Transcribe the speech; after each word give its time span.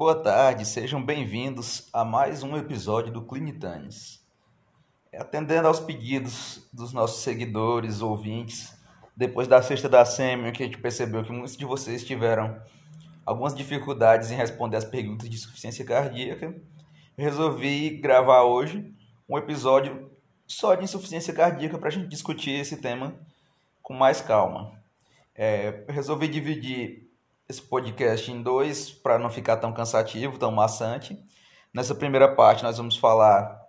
Boa 0.00 0.14
tarde, 0.14 0.64
sejam 0.64 1.04
bem-vindos 1.04 1.90
a 1.92 2.06
mais 2.06 2.42
um 2.42 2.56
episódio 2.56 3.12
do 3.12 3.20
Clinitanes. 3.20 4.24
Atendendo 5.14 5.68
aos 5.68 5.78
pedidos 5.78 6.66
dos 6.72 6.94
nossos 6.94 7.22
seguidores, 7.22 8.00
ouvintes, 8.00 8.74
depois 9.14 9.46
da 9.46 9.60
sexta 9.60 9.90
da 9.90 10.02
SEMI, 10.06 10.52
que 10.52 10.62
a 10.62 10.66
gente 10.66 10.78
percebeu 10.78 11.22
que 11.22 11.30
muitos 11.30 11.54
de 11.54 11.66
vocês 11.66 12.02
tiveram 12.02 12.58
algumas 13.26 13.54
dificuldades 13.54 14.30
em 14.30 14.36
responder 14.36 14.78
as 14.78 14.86
perguntas 14.86 15.28
de 15.28 15.36
insuficiência 15.36 15.84
cardíaca, 15.84 16.58
resolvi 17.14 17.90
gravar 17.98 18.44
hoje 18.44 18.94
um 19.28 19.36
episódio 19.36 20.10
só 20.46 20.74
de 20.74 20.84
insuficiência 20.84 21.34
cardíaca 21.34 21.76
para 21.76 21.88
a 21.88 21.92
gente 21.92 22.08
discutir 22.08 22.52
esse 22.52 22.78
tema 22.78 23.20
com 23.82 23.92
mais 23.92 24.22
calma. 24.22 24.72
É, 25.34 25.84
resolvi 25.90 26.26
dividir 26.26 27.09
esse 27.50 27.62
podcast 27.62 28.30
em 28.30 28.40
dois 28.42 28.90
para 28.90 29.18
não 29.18 29.28
ficar 29.28 29.56
tão 29.56 29.72
cansativo, 29.72 30.38
tão 30.38 30.52
maçante. 30.52 31.18
Nessa 31.74 31.94
primeira 31.94 32.34
parte, 32.34 32.62
nós 32.62 32.76
vamos 32.76 32.96
falar 32.96 33.60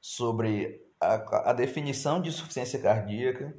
sobre 0.00 0.80
a, 1.00 1.50
a 1.50 1.52
definição 1.52 2.22
de 2.22 2.28
insuficiência 2.28 2.80
cardíaca, 2.80 3.54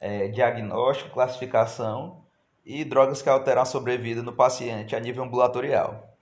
é, 0.00 0.28
diagnóstico, 0.28 1.10
classificação 1.10 2.24
e 2.64 2.82
drogas 2.84 3.20
que 3.20 3.28
alteram 3.28 3.62
a 3.62 3.66
sobrevida 3.66 4.22
no 4.22 4.32
paciente 4.32 4.96
a 4.96 5.00
nível 5.00 5.22
ambulatorial. 5.22 6.16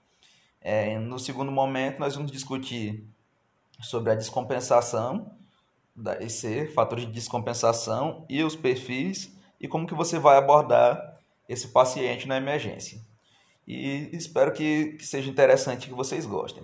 É, 0.59 0.99
no 0.99 1.17
segundo 1.17 1.51
momento, 1.51 1.99
nós 1.99 2.15
vamos 2.15 2.31
discutir 2.31 3.07
sobre 3.81 4.11
a 4.11 4.15
descompensação 4.15 5.31
da 5.95 6.21
EC, 6.21 6.69
de 6.97 7.05
descompensação 7.07 8.25
e 8.27 8.43
os 8.43 8.55
perfis 8.55 9.35
e 9.59 9.67
como 9.67 9.87
que 9.87 9.95
você 9.95 10.19
vai 10.19 10.37
abordar 10.37 11.06
esse 11.47 11.69
paciente 11.69 12.27
na 12.27 12.37
emergência. 12.37 12.99
E 13.67 14.09
espero 14.13 14.51
que, 14.51 14.93
que 14.93 15.05
seja 15.05 15.29
interessante 15.29 15.87
que 15.87 15.93
vocês 15.93 16.25
gostem. 16.25 16.63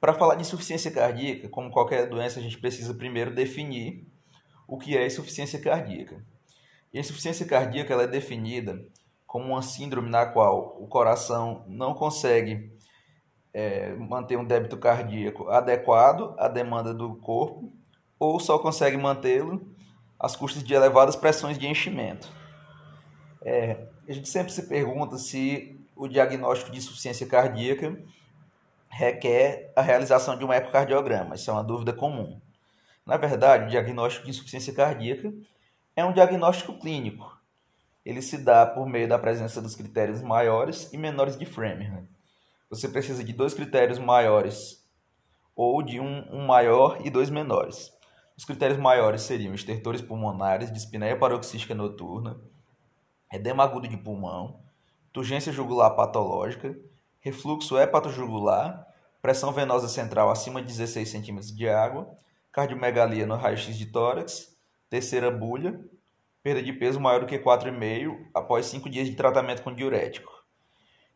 Para 0.00 0.14
falar 0.14 0.36
de 0.36 0.42
insuficiência 0.42 0.90
cardíaca, 0.90 1.48
como 1.48 1.70
qualquer 1.70 2.08
doença, 2.08 2.38
a 2.38 2.42
gente 2.42 2.58
precisa 2.58 2.94
primeiro 2.94 3.34
definir 3.34 4.06
o 4.66 4.78
que 4.78 4.96
é 4.96 5.06
insuficiência 5.06 5.60
cardíaca. 5.60 6.24
E 6.92 6.98
a 6.98 7.00
insuficiência 7.00 7.44
cardíaca 7.44 7.92
ela 7.92 8.04
é 8.04 8.06
definida 8.06 8.84
como 9.26 9.52
uma 9.52 9.62
síndrome 9.62 10.08
na 10.08 10.26
qual 10.26 10.76
o 10.80 10.86
coração 10.86 11.64
não 11.68 11.94
consegue 11.94 12.72
é, 13.52 13.94
manter 13.94 14.36
um 14.38 14.44
débito 14.44 14.78
cardíaco 14.78 15.48
adequado 15.48 16.34
à 16.38 16.48
demanda 16.48 16.94
do 16.94 17.16
corpo 17.16 17.72
ou 18.18 18.38
só 18.38 18.58
consegue 18.58 18.96
mantê-lo 18.96 19.74
às 20.18 20.36
custas 20.36 20.62
de 20.62 20.74
elevadas 20.74 21.16
pressões 21.16 21.58
de 21.58 21.66
enchimento. 21.66 22.28
É, 23.42 23.88
a 24.10 24.14
gente 24.14 24.28
sempre 24.28 24.52
se 24.52 24.66
pergunta 24.66 25.16
se 25.18 25.78
o 25.94 26.08
diagnóstico 26.08 26.72
de 26.72 26.78
insuficiência 26.78 27.26
cardíaca 27.28 27.96
requer 28.88 29.72
a 29.76 29.82
realização 29.82 30.36
de 30.36 30.44
um 30.44 30.52
ecocardiograma. 30.52 31.36
Isso 31.36 31.48
é 31.48 31.52
uma 31.52 31.62
dúvida 31.62 31.92
comum. 31.92 32.40
Na 33.06 33.16
verdade, 33.16 33.66
o 33.66 33.68
diagnóstico 33.68 34.24
de 34.24 34.30
insuficiência 34.30 34.74
cardíaca 34.74 35.32
é 35.94 36.04
um 36.04 36.12
diagnóstico 36.12 36.76
clínico. 36.76 37.38
Ele 38.04 38.20
se 38.20 38.38
dá 38.38 38.66
por 38.66 38.84
meio 38.88 39.08
da 39.08 39.18
presença 39.18 39.62
dos 39.62 39.76
critérios 39.76 40.20
maiores 40.22 40.92
e 40.92 40.98
menores 40.98 41.38
de 41.38 41.46
Framingham. 41.46 42.08
Você 42.68 42.88
precisa 42.88 43.22
de 43.22 43.32
dois 43.32 43.54
critérios 43.54 43.98
maiores 43.98 44.84
ou 45.54 45.82
de 45.82 46.00
um, 46.00 46.26
um 46.32 46.46
maior 46.46 46.98
e 47.04 47.10
dois 47.10 47.30
menores. 47.30 47.92
Os 48.36 48.44
critérios 48.44 48.78
maiores 48.78 49.22
seriam 49.22 49.54
estertores 49.54 50.00
pulmonares, 50.00 50.72
dispneia 50.72 51.16
paroxística 51.16 51.74
noturna, 51.74 52.40
edema 53.30 53.62
agudo 53.62 53.86
de 53.86 53.96
pulmão, 53.96 54.60
turgência 55.12 55.52
jugular 55.52 55.94
patológica, 55.94 56.76
refluxo 57.20 57.78
hepatojugular, 57.78 58.86
pressão 59.22 59.52
venosa 59.52 59.88
central 59.88 60.30
acima 60.30 60.60
de 60.60 60.68
16 60.68 61.10
cm 61.10 61.40
de 61.54 61.68
água, 61.68 62.10
cardiomegalia 62.50 63.26
no 63.26 63.36
raio-x 63.36 63.76
de 63.76 63.86
tórax, 63.86 64.56
terceira 64.88 65.30
bulha, 65.30 65.80
perda 66.42 66.62
de 66.62 66.72
peso 66.72 66.98
maior 66.98 67.20
do 67.20 67.26
que 67.26 67.38
4,5 67.38 68.28
após 68.34 68.66
5 68.66 68.88
dias 68.90 69.08
de 69.08 69.14
tratamento 69.14 69.62
com 69.62 69.72
diurético. 69.72 70.32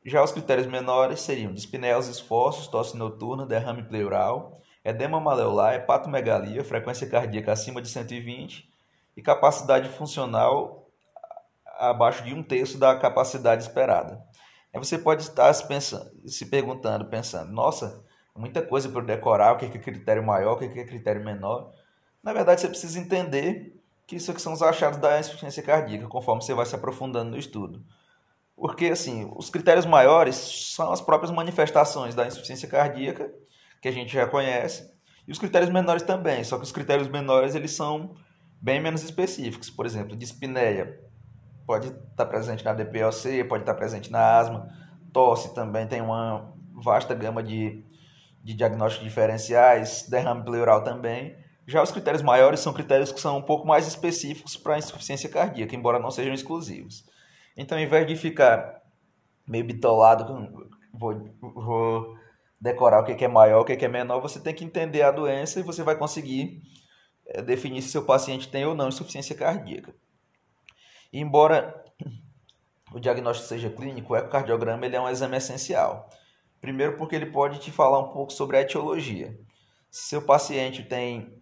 Já 0.05 0.23
os 0.23 0.33
critérios 0.33 0.67
menores 0.67 1.21
seriam 1.21 1.53
dispneia 1.53 1.95
aos 1.95 2.09
esforços, 2.09 2.67
tosse 2.67 2.97
noturna, 2.97 3.47
derrame 3.47 3.83
pleural, 3.83 4.61
edema 4.85 5.19
maleolar, 5.19 5.75
hepatomegalia, 5.75 6.63
frequência 6.63 7.09
cardíaca 7.09 7.53
acima 7.53 7.81
de 7.81 7.89
120 7.89 8.71
e 9.17 9.23
capacidade 9.23 9.89
funcional 9.89 10.84
abaixo 11.79 12.25
de 12.25 12.35
um 12.35 12.43
terço 12.43 12.79
da 12.79 12.97
capacidade 12.97 13.63
esperada. 13.63 14.23
Aí 14.73 14.79
você 14.79 14.99
pode 14.99 15.23
estar 15.23 15.53
se, 15.53 15.67
pensando, 15.67 16.11
se 16.29 16.47
perguntando, 16.47 17.05
pensando, 17.07 17.53
nossa, 17.53 18.05
muita 18.37 18.61
coisa 18.61 18.89
para 18.89 19.03
decorar, 19.03 19.53
o 19.53 19.57
que 19.57 19.67
é 19.67 19.69
critério 19.69 20.25
maior, 20.25 20.55
o 20.55 20.59
que 20.59 20.65
é 20.65 20.85
critério 20.85 21.25
menor. 21.25 21.73
Na 22.23 22.33
verdade, 22.33 22.61
você 22.61 22.69
precisa 22.69 22.99
entender 22.99 23.81
que 24.07 24.17
isso 24.17 24.31
aqui 24.31 24.43
são 24.43 24.53
os 24.53 24.63
achados 24.63 24.99
da 24.99 25.19
insuficiência 25.19 25.63
cardíaca, 25.63 26.09
conforme 26.09 26.43
você 26.43 26.53
vai 26.53 26.67
se 26.67 26.75
aprofundando 26.75 27.31
no 27.31 27.39
estudo. 27.39 27.85
Porque, 28.57 28.87
assim, 28.87 29.31
os 29.37 29.51
critérios 29.51 29.87
maiores 29.87 30.37
são 30.75 30.93
as 30.93 31.01
próprias 31.01 31.31
manifestações 31.31 32.15
da 32.15 32.27
insuficiência 32.27 32.69
cardíaca 32.69 33.33
que 33.81 33.89
a 33.89 33.93
gente 33.93 34.13
já 34.13 34.27
conhece, 34.27 34.93
e 35.27 35.33
os 35.33 35.39
critérios 35.39 35.71
menores 35.71 36.03
também, 36.03 36.45
só 36.45 36.59
que 36.59 36.65
os 36.65 36.73
critérios 36.73 37.09
menores 37.09 37.55
eles 37.55 37.73
são 37.73 38.15
bem 38.61 38.81
menos 38.81 39.03
específicos. 39.03 39.71
Por 39.71 39.87
exemplo, 39.87 40.17
dispneia 40.17 41.01
pode 41.67 41.89
estar 41.89 42.27
presente 42.27 42.65
na 42.65 42.73
DPOC, 42.73 43.45
pode 43.45 43.63
estar 43.63 43.75
presente 43.75 44.11
na 44.11 44.39
asma, 44.39 44.69
tosse 45.13 45.55
também 45.55 45.87
tem 45.87 46.01
uma 46.01 46.53
vasta 46.75 47.15
gama 47.15 47.43
de, 47.43 47.85
de 48.43 48.55
diagnósticos 48.55 49.07
diferenciais, 49.07 50.07
derrame 50.09 50.45
pleural 50.45 50.83
também. 50.83 51.37
Já 51.67 51.83
os 51.83 51.91
critérios 51.91 52.23
maiores 52.23 52.61
são 52.61 52.73
critérios 52.73 53.11
que 53.11 53.21
são 53.21 53.39
um 53.39 53.43
pouco 53.43 53.67
mais 53.67 53.87
específicos 53.87 54.57
para 54.57 54.75
a 54.75 54.79
insuficiência 54.79 55.29
cardíaca, 55.31 55.75
embora 55.75 55.99
não 55.99 56.11
sejam 56.11 56.35
exclusivos. 56.35 57.05
Então, 57.57 57.79
ao 57.79 57.85
invés 57.85 58.07
de 58.07 58.17
ficar 58.17 58.83
meio 59.47 59.65
bitolado, 59.65 60.69
vou, 60.93 61.31
vou 61.41 62.17
decorar 62.61 63.01
o 63.01 63.05
que 63.05 63.25
é 63.25 63.29
maior, 63.29 63.61
o 63.61 63.65
que 63.65 63.73
é 63.73 63.89
menor, 63.89 64.21
você 64.21 64.41
tem 64.41 64.55
que 64.55 64.65
entender 64.65 65.03
a 65.03 65.11
doença 65.11 65.61
e 65.61 65.63
você 65.63 65.83
vai 65.83 65.97
conseguir 65.97 66.63
é, 67.27 67.41
definir 67.43 67.83
se 67.83 67.91
seu 67.91 68.05
paciente 68.05 68.49
tem 68.49 68.65
ou 68.65 68.75
não 68.75 68.89
insuficiência 68.89 69.35
cardíaca. 69.35 69.95
Embora 71.17 71.85
o 72.93 72.99
diagnóstico 72.99 73.49
seja 73.49 73.71
clínico, 73.71 74.13
o 74.13 74.17
ecocardiograma 74.17 74.85
ele 74.85 74.97
é 74.97 75.01
um 75.01 75.09
exame 75.09 75.37
essencial. 75.37 76.11
Primeiro 76.61 76.97
porque 76.97 77.15
ele 77.15 77.27
pode 77.27 77.61
te 77.61 77.71
falar 77.71 78.01
um 78.01 78.13
pouco 78.13 78.33
sobre 78.33 78.57
a 78.57 78.63
etiologia. 78.63 79.39
Se 79.89 80.09
seu 80.09 80.23
paciente 80.23 80.83
tem 80.83 81.41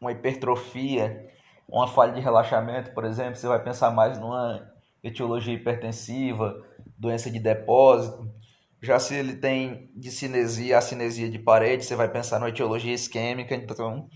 uma 0.00 0.12
hipertrofia, 0.12 1.28
uma 1.68 1.88
falha 1.88 2.12
de 2.12 2.20
relaxamento, 2.20 2.92
por 2.94 3.04
exemplo, 3.04 3.34
você 3.34 3.48
vai 3.48 3.60
pensar 3.60 3.90
mais 3.90 4.20
numa 4.20 4.70
etiologia 5.02 5.54
hipertensiva, 5.54 6.64
doença 6.96 7.28
de 7.28 7.40
depósito, 7.40 8.32
já 8.80 9.00
se 9.00 9.16
ele 9.16 9.34
tem 9.34 9.90
discinesia, 9.96 10.78
acinesia 10.78 11.28
de 11.28 11.40
parede, 11.40 11.84
você 11.84 11.96
vai 11.96 12.08
pensar 12.08 12.38
na 12.38 12.48
etiologia 12.48 12.94
isquêmica. 12.94 13.52
Então, 13.52 14.08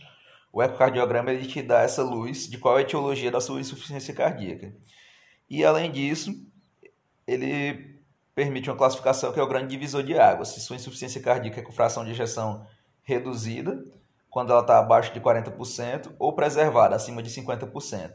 o 0.53 0.63
ecocardiograma 0.63 1.33
ele 1.33 1.47
te 1.47 1.63
dá 1.63 1.81
essa 1.81 2.03
luz 2.03 2.49
de 2.49 2.59
qual 2.59 2.77
é 2.77 2.79
a 2.79 2.83
etiologia 2.83 3.31
da 3.31 3.41
sua 3.41 3.61
insuficiência 3.61 4.13
cardíaca. 4.13 4.73
E, 5.49 5.65
além 5.65 5.91
disso, 5.91 6.33
ele 7.27 8.01
permite 8.35 8.71
uma 8.71 8.77
classificação 8.77 9.33
que 9.33 9.41
é 9.41 9.43
o 9.43 9.49
grande 9.49 9.69
divisor 9.69 10.03
de 10.03 10.19
águas. 10.19 10.49
Se 10.49 10.61
sua 10.61 10.77
insuficiência 10.77 11.21
cardíaca 11.23 11.61
é 11.61 11.63
com 11.63 11.73
fração 11.73 12.05
de 12.05 12.11
ejeção 12.11 12.67
reduzida, 13.03 13.83
quando 14.31 14.51
ela 14.51 14.63
está 14.63 14.79
abaixo 14.79 15.13
de 15.13 15.21
40%, 15.21 16.15
ou 16.19 16.35
preservada, 16.35 16.97
acima 16.97 17.23
de 17.23 17.31
50%. 17.31 18.13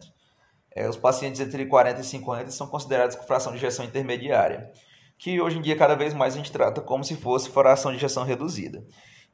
É, 0.75 0.87
os 0.87 0.97
pacientes 0.97 1.41
entre 1.41 1.65
40 1.65 2.01
e 2.01 2.03
50 2.03 2.51
são 2.51 2.67
considerados 2.67 3.15
com 3.15 3.23
fração 3.23 3.51
de 3.51 3.57
ejeção 3.57 3.85
intermediária 3.85 4.71
que 5.17 5.41
hoje 5.41 5.57
em 5.57 5.61
dia 5.61 5.75
cada 5.75 5.95
vez 5.95 6.13
mais 6.13 6.33
a 6.33 6.37
gente 6.37 6.51
trata 6.51 6.81
como 6.81 7.03
se 7.03 7.15
fosse 7.15 7.49
fração 7.49 7.91
de 7.91 7.97
injeção 7.97 8.23
reduzida. 8.23 8.85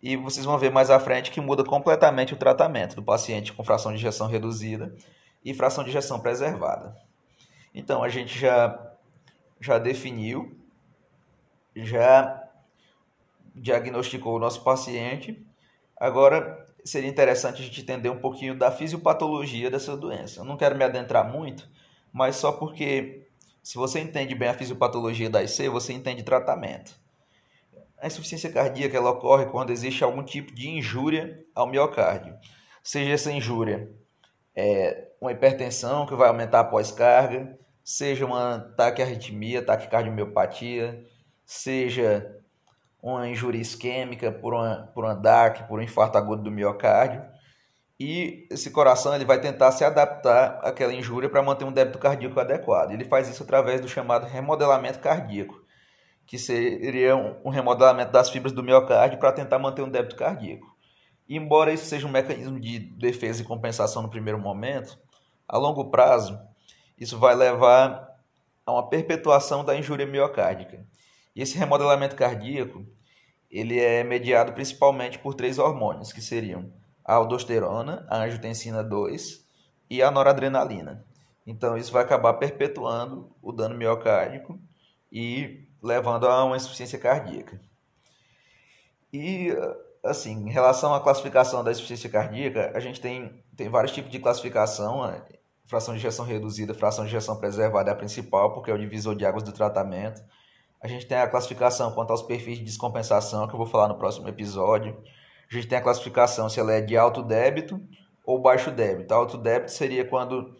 E 0.03 0.17
vocês 0.17 0.45
vão 0.45 0.57
ver 0.57 0.69
mais 0.69 0.89
à 0.89 0.99
frente 0.99 1.31
que 1.31 1.39
muda 1.39 1.63
completamente 1.63 2.33
o 2.33 2.37
tratamento 2.37 2.93
do 2.93 3.01
paciente 3.01 3.53
com 3.53 3.63
fração 3.63 3.89
de 3.93 3.99
injeção 3.99 4.27
reduzida 4.27 4.93
e 5.45 5.53
fração 5.53 5.81
de 5.81 5.91
injeção 5.91 6.19
preservada. 6.19 6.93
Então, 7.73 8.03
a 8.03 8.09
gente 8.09 8.37
já, 8.37 8.95
já 9.61 9.79
definiu, 9.79 10.59
já 11.73 12.43
diagnosticou 13.55 14.35
o 14.35 14.39
nosso 14.39 14.61
paciente. 14.61 15.41
Agora, 15.95 16.65
seria 16.83 17.09
interessante 17.09 17.61
a 17.61 17.65
gente 17.65 17.79
entender 17.79 18.09
um 18.09 18.19
pouquinho 18.19 18.57
da 18.57 18.69
fisiopatologia 18.69 19.71
dessa 19.71 19.95
doença. 19.95 20.41
Eu 20.41 20.45
não 20.45 20.57
quero 20.57 20.75
me 20.75 20.83
adentrar 20.83 21.31
muito, 21.31 21.69
mas 22.11 22.35
só 22.35 22.51
porque 22.51 23.25
se 23.63 23.75
você 23.75 24.01
entende 24.01 24.35
bem 24.35 24.49
a 24.49 24.53
fisiopatologia 24.53 25.29
da 25.29 25.41
IC, 25.41 25.69
você 25.69 25.93
entende 25.93 26.23
tratamento. 26.23 27.01
A 28.03 28.07
insuficiência 28.07 28.51
cardíaca 28.51 28.97
ela 28.97 29.11
ocorre 29.11 29.45
quando 29.45 29.69
existe 29.69 30.03
algum 30.03 30.21
tipo 30.21 30.53
de 30.53 30.69
injúria 30.69 31.41
ao 31.55 31.65
miocárdio. 31.65 32.35
Seja 32.83 33.13
essa 33.13 33.31
injúria 33.31 33.89
é, 34.53 35.07
uma 35.21 35.31
hipertensão 35.31 36.05
que 36.05 36.13
vai 36.13 36.27
aumentar 36.27 36.59
após 36.59 36.91
carga, 36.91 37.57
seja 37.81 38.25
uma 38.25 38.59
taquiarritmia, 38.75 39.65
taquicardiomeopatia, 39.65 41.01
seja 41.45 42.29
uma 43.01 43.25
injúria 43.29 43.61
isquêmica, 43.61 44.33
por 44.33 44.53
uma, 44.53 44.91
por 44.93 45.05
uma 45.05 45.15
DAC, 45.15 45.65
por 45.69 45.79
um 45.79 45.81
infarto 45.81 46.17
agudo 46.17 46.43
do 46.43 46.51
miocárdio. 46.51 47.23
E 47.97 48.49
esse 48.51 48.69
coração 48.71 49.15
ele 49.15 49.23
vai 49.23 49.39
tentar 49.39 49.71
se 49.71 49.85
adaptar 49.85 50.59
àquela 50.61 50.93
injúria 50.93 51.29
para 51.29 51.41
manter 51.41 51.63
um 51.63 51.71
débito 51.71 51.99
cardíaco 51.99 52.37
adequado. 52.37 52.91
Ele 52.91 53.05
faz 53.05 53.29
isso 53.29 53.43
através 53.43 53.79
do 53.79 53.87
chamado 53.87 54.25
remodelamento 54.25 54.99
cardíaco, 54.99 55.62
que 56.25 56.37
seria 56.37 57.15
um 57.15 57.49
remodelamento 57.49 58.11
das 58.11 58.29
fibras 58.29 58.53
do 58.53 58.63
miocárdio 58.63 59.19
para 59.19 59.31
tentar 59.31 59.59
manter 59.59 59.81
um 59.81 59.89
débito 59.89 60.15
cardíaco. 60.15 60.73
Embora 61.27 61.71
isso 61.71 61.85
seja 61.85 62.07
um 62.07 62.11
mecanismo 62.11 62.59
de 62.59 62.79
defesa 62.79 63.41
e 63.41 63.45
compensação 63.45 64.01
no 64.01 64.09
primeiro 64.09 64.39
momento, 64.39 64.97
a 65.47 65.57
longo 65.57 65.89
prazo 65.89 66.39
isso 66.97 67.17
vai 67.17 67.35
levar 67.35 68.07
a 68.65 68.71
uma 68.71 68.89
perpetuação 68.89 69.63
da 69.63 69.75
injúria 69.75 70.05
miocárdica. 70.05 70.85
E 71.35 71.41
esse 71.41 71.57
remodelamento 71.57 72.15
cardíaco, 72.15 72.85
ele 73.49 73.79
é 73.79 74.03
mediado 74.03 74.53
principalmente 74.53 75.19
por 75.19 75.33
três 75.33 75.59
hormônios, 75.59 76.11
que 76.13 76.21
seriam 76.21 76.71
a 77.03 77.15
aldosterona, 77.15 78.05
a 78.09 78.23
angiotensina 78.23 78.83
2 78.83 79.45
e 79.89 80.01
a 80.01 80.09
noradrenalina. 80.09 81.05
Então 81.45 81.77
isso 81.77 81.91
vai 81.91 82.03
acabar 82.03 82.33
perpetuando 82.35 83.29
o 83.41 83.51
dano 83.51 83.75
miocárdico 83.75 84.57
e 85.11 85.67
levando 85.83 86.27
a 86.27 86.45
uma 86.45 86.55
insuficiência 86.55 86.97
cardíaca. 86.97 87.59
E 89.11 89.49
assim, 90.03 90.47
em 90.47 90.49
relação 90.49 90.93
à 90.93 90.99
classificação 90.99 91.63
da 91.63 91.71
insuficiência 91.71 92.09
cardíaca, 92.09 92.71
a 92.73 92.79
gente 92.79 92.99
tem, 92.99 93.43
tem 93.55 93.69
vários 93.69 93.91
tipos 93.91 94.11
de 94.11 94.19
classificação. 94.19 95.03
Fração 95.65 95.93
de 95.93 95.99
injeção 95.99 96.25
reduzida, 96.25 96.73
fração 96.73 97.05
de 97.05 97.09
injeção 97.09 97.37
preservada 97.37 97.89
é 97.89 97.93
a 97.93 97.95
principal, 97.95 98.53
porque 98.53 98.69
é 98.69 98.73
o 98.73 98.77
divisor 98.77 99.15
de 99.15 99.25
águas 99.25 99.43
do 99.43 99.51
tratamento. 99.51 100.21
A 100.81 100.87
gente 100.87 101.05
tem 101.05 101.17
a 101.17 101.27
classificação 101.27 101.93
quanto 101.93 102.11
aos 102.11 102.21
perfis 102.21 102.57
de 102.57 102.65
descompensação, 102.65 103.47
que 103.47 103.53
eu 103.53 103.57
vou 103.57 103.65
falar 103.65 103.87
no 103.87 103.95
próximo 103.95 104.27
episódio. 104.27 105.01
A 105.49 105.53
gente 105.53 105.67
tem 105.67 105.77
a 105.77 105.81
classificação 105.81 106.49
se 106.49 106.59
ela 106.59 106.73
é 106.73 106.81
de 106.81 106.97
alto 106.97 107.23
débito 107.23 107.81
ou 108.25 108.41
baixo 108.41 108.69
débito. 108.71 109.13
Alto 109.13 109.37
débito 109.37 109.71
seria 109.71 110.03
quando 110.03 110.53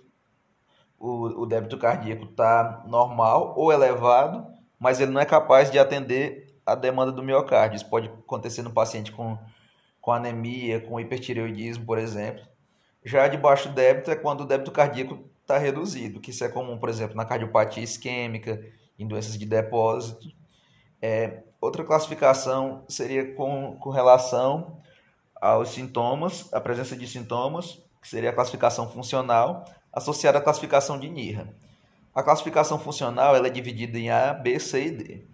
o, 0.97 1.41
o 1.41 1.45
débito 1.45 1.77
cardíaco 1.77 2.23
está 2.23 2.83
normal 2.87 3.53
ou 3.57 3.73
elevado, 3.73 4.47
mas 4.83 4.99
ele 4.99 5.11
não 5.11 5.21
é 5.21 5.25
capaz 5.25 5.71
de 5.71 5.79
atender 5.79 6.59
a 6.65 6.75
demanda 6.75 7.09
do 7.09 7.23
miocárdio. 7.23 7.77
Isso 7.77 7.89
pode 7.89 8.09
acontecer 8.09 8.63
no 8.63 8.73
paciente 8.73 9.13
com, 9.13 9.39
com 10.01 10.11
anemia, 10.11 10.81
com 10.81 10.99
hipertireoidismo, 10.99 11.85
por 11.85 11.97
exemplo. 11.97 12.43
Já 13.01 13.29
de 13.29 13.37
baixo 13.37 13.69
débito 13.69 14.11
é 14.11 14.15
quando 14.17 14.41
o 14.41 14.45
débito 14.45 14.73
cardíaco 14.73 15.23
está 15.41 15.57
reduzido, 15.57 16.19
que 16.19 16.31
isso 16.31 16.43
é 16.43 16.49
comum, 16.49 16.77
por 16.77 16.89
exemplo, 16.89 17.15
na 17.15 17.23
cardiopatia 17.23 17.81
isquêmica, 17.81 18.61
em 18.99 19.07
doenças 19.07 19.39
de 19.39 19.45
depósito. 19.45 20.27
É, 21.01 21.43
outra 21.61 21.85
classificação 21.85 22.83
seria 22.89 23.33
com, 23.35 23.77
com 23.77 23.89
relação 23.89 24.81
aos 25.39 25.69
sintomas, 25.69 26.53
a 26.53 26.59
presença 26.59 26.93
de 26.93 27.07
sintomas, 27.07 27.81
que 28.01 28.07
seria 28.09 28.31
a 28.31 28.33
classificação 28.33 28.89
funcional, 28.89 29.63
associada 29.93 30.39
à 30.39 30.41
classificação 30.41 30.99
de 30.99 31.07
NIRA. 31.07 31.62
A 32.13 32.21
classificação 32.21 32.77
funcional 32.77 33.35
ela 33.35 33.47
é 33.47 33.49
dividida 33.49 33.97
em 33.97 34.09
A, 34.09 34.33
B, 34.33 34.59
C 34.59 34.85
e 34.85 34.91
D. 34.91 35.27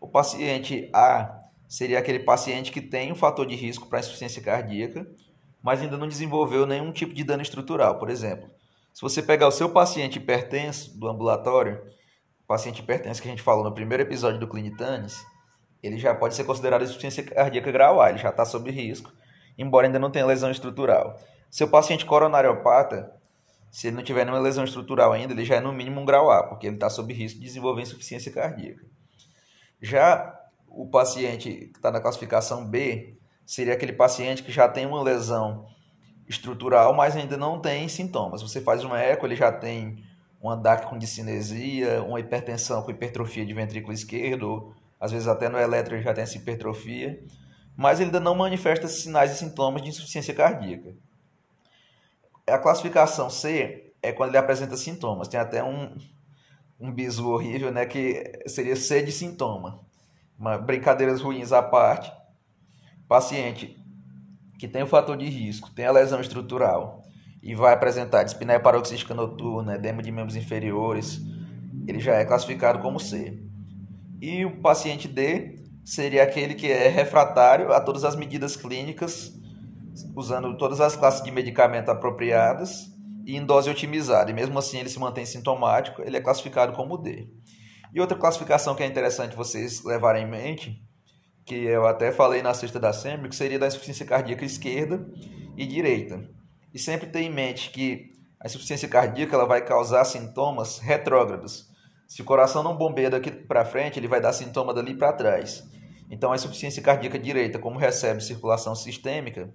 O 0.00 0.06
paciente 0.06 0.88
A 0.94 1.40
seria 1.68 1.98
aquele 1.98 2.20
paciente 2.20 2.70
que 2.70 2.80
tem 2.80 3.10
um 3.10 3.16
fator 3.16 3.44
de 3.44 3.54
risco 3.54 3.88
para 3.88 4.00
insuficiência 4.00 4.42
cardíaca, 4.42 5.06
mas 5.62 5.80
ainda 5.80 5.96
não 5.96 6.08
desenvolveu 6.08 6.66
nenhum 6.66 6.92
tipo 6.92 7.12
de 7.12 7.24
dano 7.24 7.42
estrutural. 7.42 7.98
Por 7.98 8.10
exemplo, 8.10 8.48
se 8.92 9.02
você 9.02 9.22
pegar 9.22 9.48
o 9.48 9.52
seu 9.52 9.70
paciente 9.70 10.18
hipertenso 10.18 10.98
do 10.98 11.08
ambulatório, 11.08 11.80
paciente 12.46 12.80
hipertenso 12.80 13.20
que 13.20 13.28
a 13.28 13.30
gente 13.30 13.42
falou 13.42 13.64
no 13.64 13.74
primeiro 13.74 14.02
episódio 14.02 14.40
do 14.40 14.48
Clinitanes, 14.48 15.24
ele 15.82 15.98
já 15.98 16.14
pode 16.14 16.34
ser 16.34 16.44
considerado 16.44 16.82
insuficiência 16.82 17.22
cardíaca 17.22 17.72
grau 17.72 18.00
A, 18.00 18.10
ele 18.10 18.18
já 18.18 18.30
está 18.30 18.44
sob 18.44 18.70
risco, 18.70 19.12
embora 19.56 19.86
ainda 19.86 19.98
não 19.98 20.10
tenha 20.10 20.26
lesão 20.26 20.50
estrutural. 20.50 21.18
Seu 21.50 21.68
paciente 21.68 22.06
coronariopata, 22.06 23.12
se 23.70 23.86
ele 23.86 23.96
não 23.96 24.02
tiver 24.02 24.24
nenhuma 24.24 24.42
lesão 24.42 24.64
estrutural 24.64 25.12
ainda, 25.12 25.32
ele 25.32 25.44
já 25.44 25.56
é 25.56 25.60
no 25.60 25.72
mínimo 25.72 26.00
um 26.00 26.04
grau 26.04 26.30
A, 26.30 26.42
porque 26.42 26.66
ele 26.66 26.76
está 26.76 26.90
sob 26.90 27.12
risco 27.12 27.38
de 27.38 27.46
desenvolver 27.46 27.82
insuficiência 27.82 28.32
cardíaca. 28.32 28.84
Já 29.80 30.36
o 30.66 30.88
paciente 30.88 31.50
que 31.50 31.76
está 31.76 31.90
na 31.90 32.00
classificação 32.00 32.64
B 32.64 33.16
seria 33.46 33.74
aquele 33.74 33.92
paciente 33.92 34.42
que 34.42 34.52
já 34.52 34.68
tem 34.68 34.86
uma 34.86 35.02
lesão 35.02 35.66
estrutural, 36.28 36.94
mas 36.94 37.16
ainda 37.16 37.36
não 37.36 37.60
tem 37.60 37.88
sintomas. 37.88 38.42
Você 38.42 38.60
faz 38.60 38.84
uma 38.84 39.00
eco, 39.00 39.26
ele 39.26 39.34
já 39.34 39.50
tem 39.50 40.04
uma 40.40 40.56
DAC 40.56 40.88
com 40.88 40.96
discinesia, 40.96 42.02
uma 42.02 42.20
hipertensão 42.20 42.82
com 42.82 42.90
hipertrofia 42.90 43.44
de 43.44 43.52
ventrículo 43.52 43.92
esquerdo, 43.92 44.74
às 44.98 45.12
vezes 45.12 45.28
até 45.28 45.48
no 45.48 45.58
eletro 45.58 45.94
ele 45.94 46.02
já 46.02 46.14
tem 46.14 46.22
essa 46.22 46.36
hipertrofia, 46.36 47.20
mas 47.76 47.98
ele 47.98 48.08
ainda 48.08 48.20
não 48.20 48.34
manifesta 48.34 48.88
sinais 48.88 49.32
e 49.32 49.36
sintomas 49.36 49.82
de 49.82 49.88
insuficiência 49.88 50.34
cardíaca. 50.34 50.94
A 52.50 52.58
classificação 52.58 53.30
C 53.30 53.92
é 54.02 54.12
quando 54.12 54.30
ele 54.30 54.38
apresenta 54.38 54.76
sintomas. 54.76 55.28
Tem 55.28 55.38
até 55.38 55.62
um, 55.62 55.96
um 56.78 56.92
biso 56.92 57.28
horrível, 57.28 57.70
né, 57.70 57.86
que 57.86 58.42
seria 58.46 58.76
C 58.76 59.02
de 59.02 59.12
sintoma. 59.12 59.80
Uma, 60.38 60.58
brincadeiras 60.58 61.20
ruins 61.20 61.52
à 61.52 61.62
parte. 61.62 62.12
Paciente 63.08 63.80
que 64.60 64.68
tem 64.68 64.82
o 64.82 64.86
fator 64.86 65.16
de 65.16 65.24
risco, 65.24 65.70
tem 65.70 65.86
a 65.86 65.90
lesão 65.90 66.20
estrutural, 66.20 67.02
e 67.42 67.54
vai 67.54 67.72
apresentar 67.72 68.24
dispneia 68.24 68.60
paroxística 68.60 69.14
noturna, 69.14 69.76
edema 69.76 70.02
de 70.02 70.12
membros 70.12 70.36
inferiores, 70.36 71.18
ele 71.86 71.98
já 71.98 72.16
é 72.16 72.26
classificado 72.26 72.78
como 72.80 73.00
C. 73.00 73.42
E 74.20 74.44
o 74.44 74.60
paciente 74.60 75.08
D 75.08 75.64
seria 75.82 76.22
aquele 76.22 76.54
que 76.54 76.70
é 76.70 76.88
refratário 76.88 77.72
a 77.72 77.80
todas 77.80 78.04
as 78.04 78.14
medidas 78.14 78.54
clínicas, 78.54 79.39
usando 80.14 80.56
todas 80.56 80.80
as 80.80 80.96
classes 80.96 81.22
de 81.22 81.30
medicamento 81.30 81.90
apropriadas 81.90 82.90
e 83.24 83.36
em 83.36 83.44
dose 83.44 83.70
otimizada. 83.70 84.30
E 84.30 84.34
mesmo 84.34 84.58
assim 84.58 84.78
ele 84.78 84.88
se 84.88 84.98
mantém 84.98 85.26
sintomático, 85.26 86.02
ele 86.02 86.16
é 86.16 86.20
classificado 86.20 86.72
como 86.72 86.98
D. 86.98 87.28
E 87.92 88.00
outra 88.00 88.16
classificação 88.16 88.74
que 88.74 88.82
é 88.82 88.86
interessante 88.86 89.36
vocês 89.36 89.84
levarem 89.84 90.24
em 90.24 90.30
mente, 90.30 90.82
que 91.44 91.54
eu 91.54 91.86
até 91.86 92.12
falei 92.12 92.42
na 92.42 92.54
sexta 92.54 92.78
da 92.78 92.92
SEMBRE, 92.92 93.28
que 93.28 93.34
seria 93.36 93.58
da 93.58 93.66
insuficiência 93.66 94.06
cardíaca 94.06 94.44
esquerda 94.44 95.04
e 95.56 95.66
direita. 95.66 96.28
E 96.72 96.78
sempre 96.78 97.08
ter 97.08 97.20
em 97.20 97.30
mente 97.30 97.70
que 97.70 98.12
a 98.40 98.46
insuficiência 98.46 98.88
cardíaca 98.88 99.34
ela 99.34 99.46
vai 99.46 99.64
causar 99.64 100.04
sintomas 100.04 100.78
retrógrados. 100.78 101.68
Se 102.06 102.22
o 102.22 102.24
coração 102.24 102.62
não 102.62 102.76
bombeia 102.76 103.10
daqui 103.10 103.30
para 103.30 103.64
frente, 103.64 103.98
ele 103.98 104.08
vai 104.08 104.20
dar 104.20 104.32
sintoma 104.32 104.72
dali 104.72 104.96
para 104.96 105.12
trás. 105.12 105.62
Então, 106.10 106.32
a 106.32 106.36
insuficiência 106.36 106.82
cardíaca 106.82 107.18
direita, 107.18 107.58
como 107.58 107.78
recebe 107.78 108.22
circulação 108.22 108.74
sistêmica, 108.74 109.52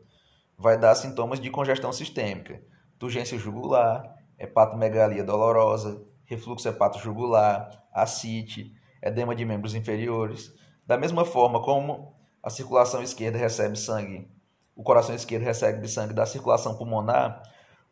vai 0.57 0.77
dar 0.77 0.95
sintomas 0.95 1.39
de 1.39 1.49
congestão 1.49 1.91
sistêmica, 1.91 2.61
turgência 2.97 3.37
jugular, 3.37 4.15
hepatomegalia 4.39 5.23
dolorosa, 5.23 6.03
refluxo 6.25 6.67
hepatojugular, 6.67 7.69
ascite, 7.93 8.73
edema 9.01 9.35
de 9.35 9.45
membros 9.45 9.75
inferiores. 9.75 10.53
Da 10.85 10.97
mesma 10.97 11.25
forma 11.25 11.61
como 11.61 12.15
a 12.41 12.49
circulação 12.49 13.01
esquerda 13.01 13.37
recebe 13.37 13.77
sangue 13.77 14.29
o 14.75 14.83
coração 14.83 15.15
esquerdo 15.15 15.43
recebe 15.43 15.87
sangue 15.87 16.13
da 16.13 16.25
circulação 16.25 16.75
pulmonar, 16.75 17.41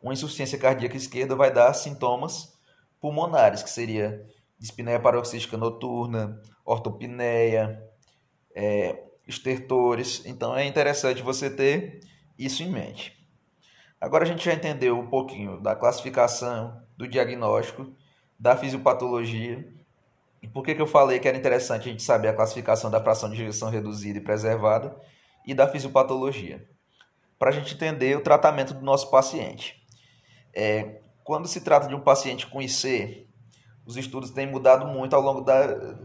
uma 0.02 0.12
insuficiência 0.12 0.58
cardíaca 0.58 0.96
esquerda 0.96 1.34
vai 1.34 1.50
dar 1.50 1.72
sintomas 1.72 2.52
pulmonares, 3.00 3.62
que 3.62 3.70
seria 3.70 4.22
dispneia 4.58 5.00
paroxística 5.00 5.56
noturna, 5.56 6.40
ortopneia, 6.64 7.82
é, 8.54 9.02
estertores. 9.26 10.22
Então 10.26 10.54
é 10.54 10.66
interessante 10.66 11.22
você 11.22 11.48
ter 11.48 12.00
isso 12.38 12.62
em 12.62 12.70
mente. 12.70 13.12
Agora 14.00 14.24
a 14.24 14.26
gente 14.26 14.44
já 14.44 14.52
entendeu 14.52 14.98
um 14.98 15.06
pouquinho 15.06 15.60
da 15.60 15.74
classificação, 15.74 16.82
do 16.96 17.08
diagnóstico, 17.08 17.92
da 18.38 18.56
fisiopatologia. 18.56 19.66
E 20.42 20.48
por 20.48 20.62
que, 20.62 20.74
que 20.74 20.82
eu 20.82 20.86
falei 20.86 21.18
que 21.18 21.26
era 21.26 21.36
interessante 21.36 21.88
a 21.88 21.92
gente 21.92 22.02
saber 22.02 22.28
a 22.28 22.34
classificação 22.34 22.90
da 22.90 23.02
fração 23.02 23.30
de 23.30 23.36
injeção 23.36 23.70
reduzida 23.70 24.18
e 24.18 24.22
preservada 24.22 24.94
e 25.46 25.54
da 25.54 25.66
fisiopatologia? 25.66 26.68
para 27.38 27.50
a 27.50 27.52
gente 27.52 27.74
entender 27.74 28.16
o 28.16 28.22
tratamento 28.22 28.74
do 28.74 28.80
nosso 28.80 29.10
paciente. 29.10 29.82
É, 30.54 31.00
quando 31.22 31.46
se 31.46 31.60
trata 31.60 31.88
de 31.88 31.94
um 31.94 32.00
paciente 32.00 32.46
com 32.46 32.62
IC, 32.62 33.26
os 33.84 33.98
estudos 33.98 34.30
têm 34.30 34.46
mudado 34.46 34.86
muito 34.86 35.14
ao 35.14 35.20
longo, 35.20 35.42
da, 35.42 35.62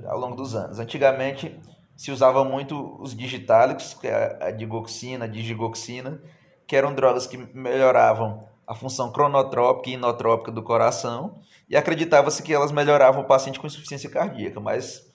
ao 0.07 0.19
longo 0.19 0.35
dos 0.35 0.55
anos. 0.55 0.79
Antigamente 0.79 1.57
se 1.99 2.11
usava 2.11 2.45
muito 2.45 2.95
os 3.01 3.13
digitálicos, 3.13 3.93
que 3.93 4.07
é 4.07 4.37
a 4.39 4.51
digoxina, 4.51 5.25
a 5.25 5.27
digigoxina, 5.27 6.23
que 6.65 6.73
eram 6.73 6.95
drogas 6.95 7.27
que 7.27 7.35
melhoravam 7.53 8.47
a 8.65 8.73
função 8.73 9.11
cronotrópica 9.11 9.89
e 9.89 9.93
inotrópica 9.95 10.49
do 10.49 10.63
coração, 10.63 11.41
e 11.69 11.75
acreditava-se 11.75 12.41
que 12.41 12.53
elas 12.53 12.71
melhoravam 12.71 13.23
o 13.23 13.27
paciente 13.27 13.59
com 13.59 13.67
insuficiência 13.67 14.09
cardíaca, 14.09 14.61
mas 14.61 15.11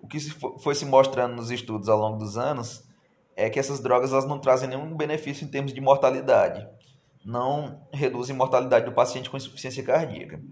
o 0.00 0.08
que 0.08 0.18
foi 0.58 0.74
se 0.74 0.84
mostrando 0.84 1.36
nos 1.36 1.52
estudos 1.52 1.88
ao 1.88 2.00
longo 2.00 2.18
dos 2.18 2.36
anos 2.36 2.82
é 3.36 3.48
que 3.48 3.60
essas 3.60 3.78
drogas 3.78 4.10
elas 4.10 4.26
não 4.26 4.40
trazem 4.40 4.68
nenhum 4.68 4.96
benefício 4.96 5.44
em 5.44 5.48
termos 5.48 5.72
de 5.72 5.80
mortalidade. 5.80 6.66
Não 7.24 7.80
reduzem 7.92 8.34
mortalidade 8.34 8.86
do 8.86 8.92
paciente 8.92 9.30
com 9.30 9.36
insuficiência 9.36 9.84
cardíaca. 9.84 10.42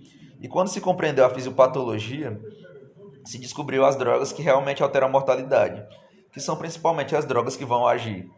E 0.41 0.47
quando 0.47 0.69
se 0.69 0.81
compreendeu 0.81 1.27
a 1.27 1.31
fisiopatologia, 1.31 2.41
se 3.25 3.39
descobriu 3.39 3.85
as 3.85 3.97
drogas 3.97 4.33
que 4.33 4.43
realmente 4.43 4.83
alteram 4.83 5.09
a 5.09 5.11
mortalidade, 5.11 5.85
que 6.33 6.41
são 6.41 6.57
principalmente 6.57 7.15
as 7.15 7.25
drogas 7.25 7.57
que 7.57 7.65
vão 7.65 7.87
agir 7.87 8.31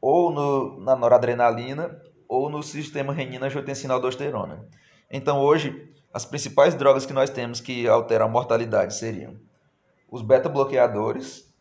ou 0.00 0.30
no, 0.30 0.80
na 0.80 0.94
noradrenalina 0.94 2.00
ou 2.28 2.48
no 2.48 2.62
sistema 2.62 3.12
renina-angiotensina-aldosterona. 3.12 4.64
Então, 5.10 5.40
hoje, 5.40 5.92
as 6.12 6.24
principais 6.24 6.74
drogas 6.74 7.06
que 7.06 7.12
nós 7.12 7.30
temos 7.30 7.60
que 7.60 7.86
alteram 7.88 8.26
a 8.26 8.28
mortalidade 8.28 8.94
seriam 8.94 9.36
os 10.10 10.22
beta-bloqueadores, 10.22 11.52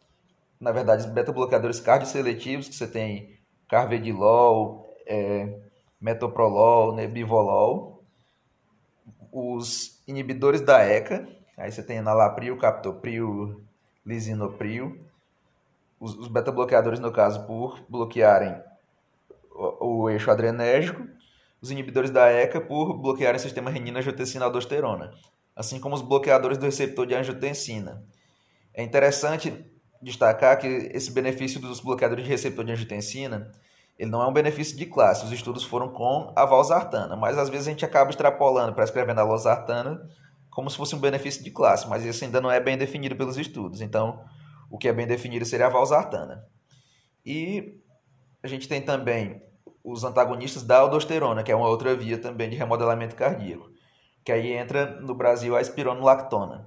na 0.60 0.72
verdade, 0.72 1.06
os 1.06 1.12
beta-bloqueadores 1.12 1.80
cardioseletivos, 1.80 2.68
que 2.68 2.76
você 2.76 2.88
tem 2.88 3.38
carvedilol, 3.68 4.96
é, 5.08 5.60
metoprolol, 6.00 6.94
nebivolol, 6.94 8.04
os 9.32 10.02
inibidores 10.08 10.62
da 10.62 10.82
ECA, 10.84 11.28
aí 11.58 11.72
você 11.72 11.84
tem 11.84 11.98
enalapril, 11.98 12.58
captopril, 12.58 13.62
lisinopril, 14.06 15.00
os, 16.00 16.16
os 16.16 16.28
beta-bloqueadores, 16.28 17.00
no 17.00 17.12
caso, 17.12 17.46
por 17.46 17.84
bloquearem 17.90 18.56
o, 19.52 20.04
o, 20.04 20.10
eixo 20.10 20.30
adrenérgico, 20.30 21.08
os 21.62 21.72
inibidores 21.72 22.12
da 22.12 22.30
ECA 22.30 22.60
por 22.60 22.94
bloquearem 22.98 23.38
o 23.38 23.42
sistema 23.42 23.72
renina-angiotensina-aldosterona, 23.72 25.12
assim 25.56 25.80
como 25.80 25.96
os 25.96 26.02
bloqueadores 26.02 26.58
do 26.58 26.66
receptor 26.66 27.08
de 27.08 27.16
angiotensina. 27.16 28.04
É 28.74 28.84
interessante 28.84 29.66
destacar 30.02 30.60
que 30.60 30.68
esse 30.68 31.12
benefício 31.12 31.60
dos 31.60 31.80
bloqueadores 31.80 32.24
de 32.24 32.30
receptor 32.30 32.66
de 32.66 32.74
angiotensina 32.74 33.52
ele 33.98 34.12
não 34.12 34.22
é 34.22 34.28
um 34.28 34.34
benefício 34.34 34.78
de 34.78 34.86
classe. 34.86 35.26
Os 35.26 35.32
estudos 35.32 35.64
foram 35.64 35.90
com 35.90 36.32
a 36.36 36.46
valsartana, 36.46 37.16
mas 37.16 37.38
às 37.38 37.50
vezes 37.50 37.68
a 37.68 37.72
gente 37.72 37.86
acaba 37.86 38.10
extrapolando, 38.10 38.74
prescrevendo 38.74 39.22
a 39.22 39.24
losartana 39.24 40.06
como 40.56 40.70
se 40.70 40.78
fosse 40.78 40.96
um 40.96 41.00
benefício 41.00 41.44
de 41.44 41.52
classe, 41.52 41.86
mas 41.90 42.06
isso 42.06 42.24
ainda 42.24 42.40
não 42.40 42.50
é 42.50 42.62
bem 42.62 42.78
definido 42.78 43.14
pelos 43.14 43.38
estudos. 43.38 43.82
Então, 43.82 44.24
o 44.72 44.78
que 44.78 44.88
é 44.88 44.94
bem 44.94 45.06
definido 45.06 45.44
seria 45.46 45.66
a 45.66 45.70
valsartana. 45.70 46.48
E 47.26 47.78
a 48.42 48.48
gente 48.48 48.66
tem 48.66 48.82
também 48.82 49.44
os 49.84 50.06
antagonistas 50.06 50.64
da 50.64 50.78
aldosterona, 50.78 51.44
que 51.44 51.52
é 51.52 51.56
uma 51.56 51.68
outra 51.68 51.94
via 51.94 52.18
também 52.18 52.50
de 52.50 52.56
remodelamento 52.56 53.18
cardíaco, 53.18 53.70
que 54.24 54.32
aí 54.32 54.54
entra 54.54 55.02
no 55.02 55.14
Brasil 55.14 55.58
a 55.58 55.62
espironolactona, 55.62 56.66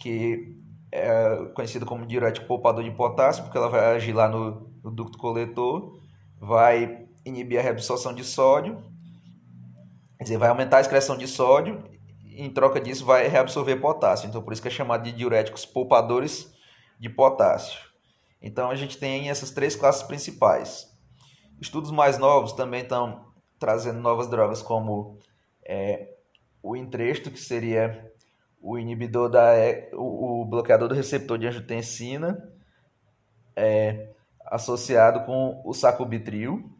que 0.00 0.56
é 0.90 1.44
conhecido 1.54 1.84
como 1.84 2.06
diurético 2.06 2.46
poupador 2.46 2.82
de 2.82 2.90
potássio, 2.90 3.44
porque 3.44 3.58
ela 3.58 3.68
vai 3.68 3.96
agir 3.96 4.14
lá 4.14 4.30
no, 4.30 4.72
no 4.82 4.90
ducto 4.90 5.18
coletor 5.18 6.00
vai 6.40 7.06
inibir 7.22 7.58
a 7.58 7.62
reabsorção 7.62 8.14
de 8.14 8.24
sódio, 8.24 8.82
quer 10.16 10.24
dizer, 10.24 10.38
vai 10.38 10.48
aumentar 10.48 10.78
a 10.78 10.80
excreção 10.80 11.18
de 11.18 11.26
sódio 11.26 11.97
em 12.38 12.50
troca 12.50 12.80
disso 12.80 13.04
vai 13.04 13.28
reabsorver 13.28 13.80
potássio. 13.80 14.28
Então 14.28 14.42
por 14.42 14.52
isso 14.52 14.62
que 14.62 14.68
é 14.68 14.70
chamado 14.70 15.02
de 15.02 15.12
diuréticos 15.12 15.66
poupadores 15.66 16.52
de 16.98 17.08
potássio. 17.08 17.80
Então 18.40 18.70
a 18.70 18.76
gente 18.76 18.96
tem 18.98 19.28
essas 19.28 19.50
três 19.50 19.74
classes 19.74 20.02
principais. 20.02 20.88
Estudos 21.60 21.90
mais 21.90 22.18
novos 22.18 22.52
também 22.52 22.82
estão 22.82 23.26
trazendo 23.58 23.98
novas 23.98 24.28
drogas 24.28 24.62
como 24.62 25.18
é, 25.64 26.14
o 26.62 26.76
entresto, 26.76 27.30
que 27.30 27.40
seria 27.40 28.12
o 28.60 28.78
inibidor 28.78 29.28
da 29.28 29.52
o, 29.92 30.42
o 30.42 30.44
bloqueador 30.44 30.88
do 30.88 30.94
receptor 30.94 31.38
de 31.38 31.46
angiotensina, 31.46 32.50
é, 33.56 34.10
associado 34.46 35.24
com 35.24 35.60
o 35.64 35.72
sacubitril, 35.72 36.70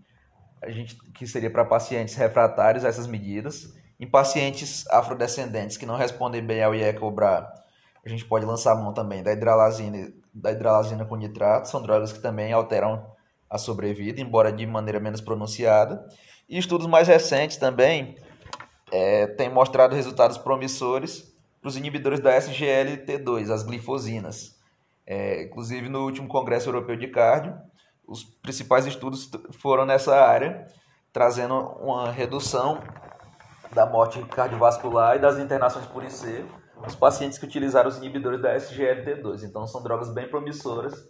a 0.62 0.70
gente, 0.70 0.96
que 1.12 1.26
seria 1.26 1.50
para 1.50 1.64
pacientes 1.64 2.14
refratários 2.14 2.84
a 2.84 2.88
essas 2.88 3.06
medidas. 3.06 3.76
Em 4.00 4.06
pacientes 4.06 4.86
afrodescendentes 4.88 5.76
que 5.76 5.84
não 5.84 5.96
respondem 5.96 6.40
bem 6.40 6.62
ao 6.62 6.74
IECOBRA, 6.74 7.52
a 8.04 8.08
gente 8.08 8.24
pode 8.24 8.46
lançar 8.46 8.76
mão 8.76 8.94
também 8.94 9.22
da 9.22 9.32
hidralazina, 9.32 10.12
da 10.32 10.52
hidralazina 10.52 11.04
com 11.04 11.16
nitrato, 11.16 11.68
são 11.68 11.82
drogas 11.82 12.12
que 12.12 12.20
também 12.20 12.52
alteram 12.52 13.04
a 13.50 13.58
sobrevida, 13.58 14.20
embora 14.20 14.52
de 14.52 14.64
maneira 14.66 15.00
menos 15.00 15.20
pronunciada. 15.20 16.06
E 16.48 16.56
estudos 16.56 16.86
mais 16.86 17.08
recentes 17.08 17.56
também 17.56 18.14
é, 18.92 19.26
têm 19.26 19.50
mostrado 19.50 19.96
resultados 19.96 20.38
promissores 20.38 21.34
para 21.60 21.68
os 21.68 21.76
inibidores 21.76 22.20
da 22.20 22.36
SGLT2, 22.38 23.50
as 23.50 23.62
glifosinas. 23.62 24.56
É, 25.06 25.42
inclusive, 25.42 25.88
no 25.88 26.04
último 26.04 26.28
Congresso 26.28 26.68
Europeu 26.68 26.96
de 26.96 27.08
Cardio, 27.08 27.54
os 28.06 28.24
principais 28.24 28.86
estudos 28.86 29.28
foram 29.60 29.84
nessa 29.84 30.18
área, 30.18 30.66
trazendo 31.12 31.54
uma 31.54 32.12
redução 32.12 32.80
da 33.74 33.86
morte 33.86 34.22
cardiovascular 34.26 35.16
e 35.16 35.18
das 35.18 35.38
internações 35.38 35.86
por 35.86 36.02
IC 36.04 36.44
nos 36.82 36.94
pacientes 36.94 37.38
que 37.38 37.44
utilizaram 37.44 37.88
os 37.88 37.96
inibidores 37.96 38.40
da 38.40 38.54
SGLT2. 38.54 39.44
Então, 39.44 39.66
são 39.66 39.82
drogas 39.82 40.12
bem 40.12 40.28
promissoras 40.28 41.08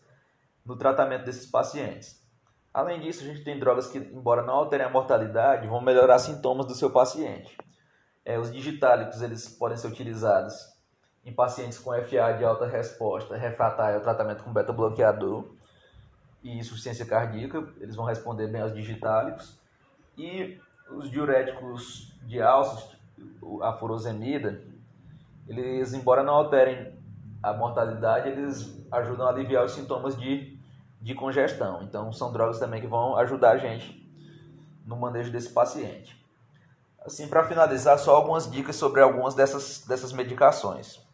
no 0.65 0.77
tratamento 0.77 1.25
desses 1.25 1.47
pacientes. 1.47 2.23
Além 2.73 3.01
disso, 3.01 3.25
a 3.25 3.27
gente 3.27 3.43
tem 3.43 3.59
drogas 3.59 3.89
que, 3.89 3.99
embora 3.99 4.43
não 4.43 4.55
alterem 4.55 4.87
a 4.87 4.91
mortalidade, 4.91 5.67
vão 5.67 5.81
melhorar 5.81 6.19
sintomas 6.19 6.67
do 6.67 6.75
seu 6.75 6.91
paciente. 6.91 7.57
É, 8.25 8.39
os 8.39 8.53
digitálicos 8.53 9.23
eles 9.23 9.49
podem 9.49 9.77
ser 9.77 9.89
utilizados 9.89 10.55
em 11.25 11.33
pacientes 11.33 11.79
com 11.79 11.93
FA 11.93 12.33
de 12.33 12.45
alta 12.45 12.67
resposta 12.67 13.37
refratária 13.37 13.97
ao 13.97 14.03
tratamento 14.03 14.45
com 14.45 14.53
beta-bloqueador 14.53 15.45
e 16.43 16.59
insuficiência 16.59 17.05
cardíaca, 17.05 17.67
eles 17.81 17.97
vão 17.97 18.05
responder 18.05 18.47
bem 18.47 18.63
aos 18.63 18.73
digitálicos. 18.73 19.59
E 20.17 20.59
os 20.91 21.11
diuréticos 21.11 22.15
de 22.23 22.41
alça, 22.41 22.97
a 23.63 23.73
furosemida, 23.73 24.63
eles, 25.47 25.95
embora 25.95 26.23
não 26.23 26.35
alterem 26.35 26.93
a 27.43 27.53
mortalidade, 27.53 28.29
eles 28.29 28.85
ajudam 28.91 29.27
a 29.27 29.31
aliviar 29.31 29.65
os 29.65 29.73
sintomas 29.73 30.17
de, 30.17 30.59
de 31.01 31.15
congestão. 31.15 31.83
Então, 31.83 32.13
são 32.13 32.33
drogas 32.33 32.59
também 32.59 32.81
que 32.81 32.87
vão 32.87 33.17
ajudar 33.17 33.53
a 33.53 33.59
gente 33.59 34.07
no 34.85 34.97
manejo 34.97 35.31
desse 35.31 35.51
paciente. 35.51 36.17
Assim, 37.05 37.29
para 37.29 37.45
finalizar, 37.45 37.99
só 37.99 38.17
algumas 38.17 38.51
dicas 38.51 38.77
sobre 38.77 39.01
algumas 39.01 39.35
dessas, 39.35 39.85
dessas 39.87 40.13
medicações 40.13 41.07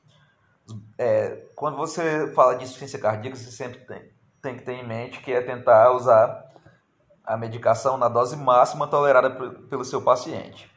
é, 0.98 1.42
quando 1.54 1.76
você 1.76 2.32
fala 2.32 2.54
de 2.54 2.64
insuficiência 2.64 2.98
cardíaca, 2.98 3.36
você 3.36 3.50
sempre 3.50 3.80
tem, 3.80 4.02
tem 4.40 4.56
que 4.56 4.62
ter 4.62 4.72
em 4.72 4.86
mente 4.86 5.20
que 5.20 5.32
é 5.32 5.40
tentar 5.40 5.92
usar 5.92 6.52
a 7.24 7.36
medicação 7.36 7.96
na 7.96 8.08
dose 8.08 8.36
máxima 8.36 8.86
tolerada 8.86 9.30
pelo 9.68 9.84
seu 9.84 10.02
paciente. 10.02 10.70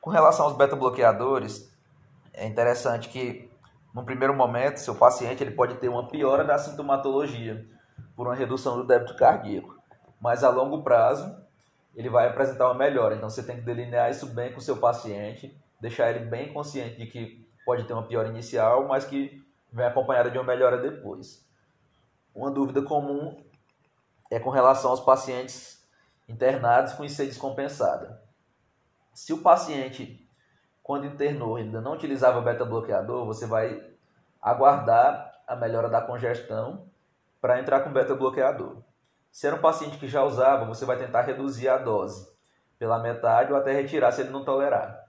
Com 0.00 0.10
relação 0.10 0.44
aos 0.44 0.56
beta-bloqueadores, 0.56 1.72
é 2.32 2.46
interessante 2.46 3.08
que, 3.08 3.50
no 3.94 4.04
primeiro 4.04 4.34
momento, 4.34 4.76
seu 4.76 4.94
paciente 4.94 5.42
ele 5.42 5.52
pode 5.52 5.76
ter 5.76 5.88
uma 5.88 6.06
piora 6.08 6.44
da 6.44 6.58
sintomatologia 6.58 7.66
por 8.14 8.26
uma 8.26 8.34
redução 8.34 8.76
do 8.76 8.86
débito 8.86 9.16
cardíaco, 9.16 9.74
mas 10.20 10.44
a 10.44 10.50
longo 10.50 10.82
prazo 10.82 11.34
ele 11.94 12.10
vai 12.10 12.28
apresentar 12.28 12.66
uma 12.66 12.74
melhora. 12.74 13.14
Então 13.14 13.30
você 13.30 13.42
tem 13.42 13.56
que 13.56 13.62
delinear 13.62 14.10
isso 14.10 14.26
bem 14.26 14.52
com 14.52 14.58
o 14.58 14.62
seu 14.62 14.76
paciente, 14.76 15.58
deixar 15.80 16.10
ele 16.10 16.26
bem 16.26 16.52
consciente 16.52 16.98
de 16.98 17.06
que 17.06 17.46
pode 17.64 17.84
ter 17.84 17.94
uma 17.94 18.06
piora 18.06 18.28
inicial, 18.28 18.86
mas 18.86 19.06
que 19.06 19.42
vem 19.72 19.86
acompanhada 19.86 20.30
de 20.30 20.36
uma 20.36 20.44
melhora 20.44 20.76
depois. 20.76 21.44
Uma 22.34 22.50
dúvida 22.50 22.82
comum 22.82 23.42
é 24.30 24.38
com 24.38 24.50
relação 24.50 24.90
aos 24.90 25.00
pacientes 25.00 25.85
internados 26.28 26.92
com 26.92 27.04
IC 27.04 27.26
descompensada. 27.26 28.22
Se 29.12 29.32
o 29.32 29.42
paciente, 29.42 30.28
quando 30.82 31.06
internou, 31.06 31.56
ainda 31.56 31.80
não 31.80 31.92
utilizava 31.92 32.40
beta-bloqueador, 32.40 33.24
você 33.24 33.46
vai 33.46 33.82
aguardar 34.40 35.40
a 35.46 35.56
melhora 35.56 35.88
da 35.88 36.00
congestão 36.00 36.86
para 37.40 37.60
entrar 37.60 37.80
com 37.80 37.92
beta-bloqueador. 37.92 38.82
Se 39.30 39.46
era 39.46 39.56
um 39.56 39.60
paciente 39.60 39.98
que 39.98 40.08
já 40.08 40.24
usava, 40.24 40.64
você 40.64 40.84
vai 40.84 40.98
tentar 40.98 41.22
reduzir 41.22 41.68
a 41.68 41.78
dose 41.78 42.34
pela 42.78 42.98
metade 42.98 43.52
ou 43.52 43.58
até 43.58 43.72
retirar 43.72 44.12
se 44.12 44.22
ele 44.22 44.30
não 44.30 44.44
tolerar. 44.44 45.06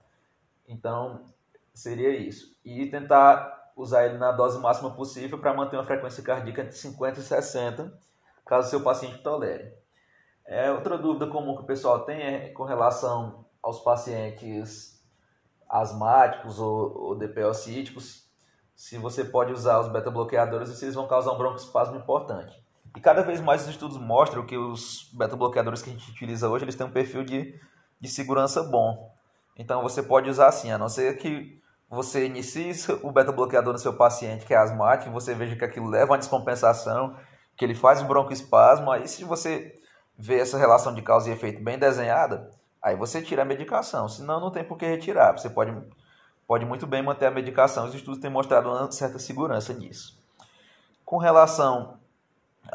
Então, 0.66 1.24
Seria 1.78 2.10
isso. 2.10 2.56
E 2.64 2.86
tentar 2.86 3.70
usar 3.76 4.04
ele 4.04 4.18
na 4.18 4.32
dose 4.32 4.58
máxima 4.58 4.90
possível 4.90 5.38
para 5.38 5.54
manter 5.54 5.76
uma 5.76 5.86
frequência 5.86 6.24
cardíaca 6.24 6.62
entre 6.62 6.72
50 6.72 7.20
e 7.20 7.22
60, 7.22 7.96
caso 8.44 8.68
seu 8.68 8.82
paciente 8.82 9.22
tolere. 9.22 9.72
É, 10.48 10.72
outra 10.72 10.96
dúvida 10.96 11.26
comum 11.26 11.54
que 11.54 11.60
o 11.60 11.66
pessoal 11.66 12.06
tem 12.06 12.22
é 12.22 12.48
com 12.48 12.64
relação 12.64 13.44
aos 13.62 13.80
pacientes 13.80 14.98
asmáticos 15.68 16.58
ou, 16.58 16.96
ou 16.96 17.14
DPOcíticos, 17.14 18.26
se 18.74 18.96
você 18.96 19.26
pode 19.26 19.52
usar 19.52 19.78
os 19.78 19.88
beta-bloqueadores 19.88 20.70
e 20.70 20.74
se 20.74 20.86
eles 20.86 20.94
vão 20.94 21.06
causar 21.06 21.32
um 21.32 21.36
broncoespasmo 21.36 21.96
importante. 21.96 22.64
E 22.96 23.00
cada 23.00 23.20
vez 23.20 23.42
mais 23.42 23.64
os 23.64 23.68
estudos 23.68 23.98
mostram 23.98 24.46
que 24.46 24.56
os 24.56 25.10
beta-bloqueadores 25.12 25.82
que 25.82 25.90
a 25.90 25.92
gente 25.92 26.10
utiliza 26.10 26.48
hoje, 26.48 26.64
eles 26.64 26.74
têm 26.74 26.86
um 26.86 26.92
perfil 26.92 27.22
de, 27.22 27.54
de 28.00 28.08
segurança 28.08 28.62
bom. 28.62 29.14
Então 29.54 29.82
você 29.82 30.02
pode 30.02 30.30
usar 30.30 30.46
assim, 30.46 30.70
a 30.70 30.78
não 30.78 30.88
ser 30.88 31.18
que 31.18 31.60
você 31.90 32.24
inicie 32.24 32.72
o 33.02 33.12
beta-bloqueador 33.12 33.74
no 33.74 33.78
seu 33.78 33.92
paciente 33.92 34.46
que 34.46 34.54
é 34.54 34.56
asmático, 34.56 35.12
você 35.12 35.34
veja 35.34 35.56
que 35.56 35.64
aquilo 35.64 35.88
leva 35.88 36.14
a 36.14 36.18
descompensação, 36.18 37.14
que 37.54 37.66
ele 37.66 37.74
faz 37.74 38.00
um 38.00 38.06
broncoespasmo, 38.06 38.90
aí 38.90 39.06
se 39.06 39.24
você 39.24 39.78
vê 40.18 40.40
essa 40.40 40.58
relação 40.58 40.92
de 40.92 41.00
causa 41.00 41.30
e 41.30 41.32
efeito 41.32 41.62
bem 41.62 41.78
desenhada, 41.78 42.50
aí 42.82 42.96
você 42.96 43.22
tira 43.22 43.42
a 43.42 43.44
medicação, 43.44 44.08
senão 44.08 44.40
não 44.40 44.50
tem 44.50 44.64
por 44.64 44.76
que 44.76 44.84
retirar, 44.84 45.38
você 45.38 45.48
pode, 45.48 45.72
pode 46.46 46.66
muito 46.66 46.86
bem 46.86 47.02
manter 47.02 47.26
a 47.26 47.30
medicação, 47.30 47.86
os 47.86 47.94
estudos 47.94 48.20
têm 48.20 48.30
mostrado 48.30 48.68
uma 48.68 48.90
certa 48.90 49.18
segurança 49.18 49.72
nisso. 49.72 50.20
Com 51.04 51.18
relação 51.18 51.98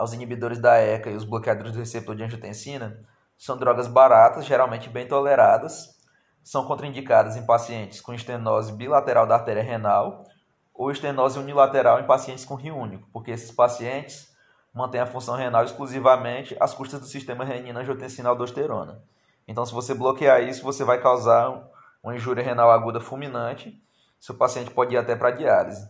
os 0.02 0.14
inibidores 0.14 0.58
da 0.58 0.78
ECA 0.78 1.10
e 1.10 1.16
os 1.16 1.24
bloqueadores 1.24 1.74
do 1.74 1.80
receptor 1.80 2.16
de 2.16 2.24
angiotensina 2.24 3.00
são 3.38 3.58
drogas 3.58 3.88
baratas, 3.88 4.46
geralmente 4.46 4.90
bem 4.90 5.08
toleradas, 5.08 6.00
são 6.44 6.66
contraindicadas 6.66 7.36
em 7.36 7.46
pacientes 7.46 8.02
com 8.02 8.14
estenose 8.14 8.74
bilateral 8.74 9.28
da 9.28 9.36
artéria 9.36 9.62
renal 9.62 10.26
ou 10.74 10.92
estenose 10.92 11.38
unilateral 11.38 12.00
em 12.00 12.08
pacientes 12.08 12.44
com 12.44 12.56
rio 12.56 12.76
único, 12.76 13.08
porque 13.14 13.32
esses 13.32 13.52
pacientes 13.52 14.33
mantêm 14.74 15.02
a 15.02 15.06
função 15.06 15.36
renal 15.36 15.64
exclusivamente 15.64 16.56
às 16.60 16.74
custas 16.74 17.00
do 17.00 17.06
sistema 17.06 17.46
renina-angiotensina-aldosterona. 17.46 19.02
Então, 19.48 19.66
se 19.66 19.74
você 19.74 19.94
bloquear 19.94 20.42
isso, 20.42 20.64
você 20.64 20.84
vai 20.84 21.02
causar 21.02 21.70
uma 22.02 22.16
injúria 22.16 22.44
renal 22.44 22.72
aguda 22.72 23.00
fulminante, 23.00 23.82
seu 24.20 24.36
paciente 24.36 24.72
pode 24.72 24.96
ir 24.96 24.98
até 24.98 25.16
para 25.16 25.32
diálise. 25.32 25.90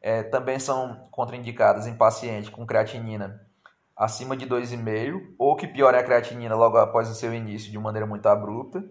É, 0.00 0.22
também 0.22 0.58
são 0.58 1.08
contraindicadas 1.10 1.86
em 1.86 1.94
paciente 1.94 2.50
com 2.50 2.66
creatinina 2.66 3.46
acima 3.96 4.36
de 4.36 4.46
2,5 4.46 5.34
ou 5.38 5.56
que 5.56 5.66
piore 5.66 5.96
a 5.96 6.04
creatinina 6.04 6.54
logo 6.54 6.76
após 6.76 7.08
o 7.08 7.14
seu 7.14 7.32
início 7.32 7.70
de 7.70 7.78
maneira 7.78 8.06
muito 8.06 8.26
abrupta 8.26 8.84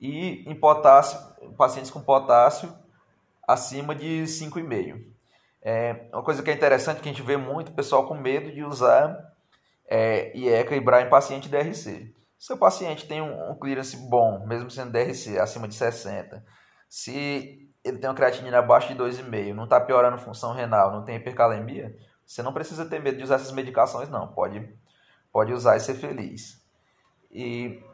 e 0.00 0.42
em 0.50 0.54
potássio, 0.54 1.18
pacientes 1.56 1.90
com 1.90 2.00
potássio 2.00 2.72
acima 3.46 3.94
de 3.94 4.24
5,5. 4.24 5.17
É, 5.70 6.08
uma 6.14 6.22
coisa 6.22 6.42
que 6.42 6.50
é 6.50 6.54
interessante 6.54 7.02
que 7.02 7.10
a 7.10 7.12
gente 7.12 7.20
vê 7.20 7.36
muito 7.36 7.72
pessoal 7.72 8.08
com 8.08 8.14
medo 8.14 8.50
de 8.50 8.64
usar 8.64 9.14
é, 9.86 10.34
IECA 10.34 10.74
e 10.74 10.80
BRA 10.80 11.02
em 11.02 11.10
paciente 11.10 11.46
DRC. 11.46 12.10
Se 12.38 12.54
o 12.54 12.56
paciente 12.56 13.06
tem 13.06 13.20
um, 13.20 13.50
um 13.50 13.54
clearance 13.54 13.94
bom, 14.08 14.46
mesmo 14.46 14.70
sendo 14.70 14.92
DRC 14.92 15.38
acima 15.38 15.68
de 15.68 15.74
60, 15.74 16.42
se 16.88 17.70
ele 17.84 17.98
tem 17.98 18.08
uma 18.08 18.16
creatinina 18.16 18.60
abaixo 18.60 18.88
de 18.88 18.98
2,5, 18.98 19.52
não 19.52 19.64
está 19.64 19.78
piorando 19.78 20.16
função 20.16 20.54
renal, 20.54 20.90
não 20.90 21.04
tem 21.04 21.16
hipercalemia, 21.16 21.94
você 22.24 22.42
não 22.42 22.54
precisa 22.54 22.86
ter 22.86 22.98
medo 23.02 23.18
de 23.18 23.24
usar 23.24 23.34
essas 23.34 23.52
medicações, 23.52 24.08
não. 24.08 24.26
Pode, 24.28 24.74
pode 25.30 25.52
usar 25.52 25.76
e 25.76 25.80
ser 25.80 25.96
feliz. 25.96 26.62
E 27.30 27.84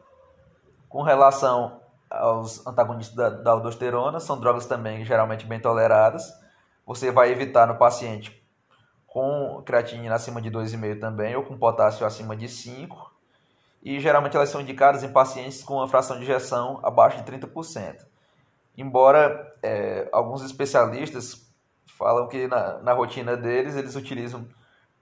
com 0.87 1.01
relação 1.01 1.81
aos 2.09 2.65
antagonistas 2.65 3.17
da, 3.17 3.29
da 3.31 3.51
aldosterona, 3.51 4.21
são 4.21 4.39
drogas 4.39 4.65
também 4.65 5.03
geralmente 5.03 5.45
bem 5.45 5.59
toleradas. 5.59 6.44
Você 6.85 7.11
vai 7.11 7.31
evitar 7.31 7.67
no 7.67 7.77
paciente 7.77 8.43
com 9.07 9.61
creatinina 9.65 10.15
acima 10.15 10.41
de 10.41 10.51
2,5 10.51 10.99
também, 10.99 11.35
ou 11.35 11.43
com 11.43 11.57
potássio 11.57 12.05
acima 12.05 12.35
de 12.35 12.47
5. 12.47 13.13
E 13.81 13.99
geralmente 13.99 14.35
elas 14.35 14.49
são 14.49 14.61
indicadas 14.61 15.03
em 15.03 15.11
pacientes 15.11 15.63
com 15.63 15.75
uma 15.75 15.87
fração 15.87 16.17
de 16.17 16.23
injeção 16.23 16.79
abaixo 16.83 17.23
de 17.23 17.31
30%. 17.31 18.05
Embora 18.77 19.55
é, 19.63 20.09
alguns 20.11 20.43
especialistas 20.43 21.49
falam 21.97 22.27
que 22.27 22.47
na, 22.47 22.79
na 22.79 22.93
rotina 22.93 23.37
deles 23.37 23.75
eles 23.75 23.95
utilizam 23.95 24.45